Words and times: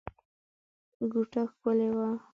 کوټه 1.11 1.41
ښکلې 1.51 1.87
وه. 1.97 2.09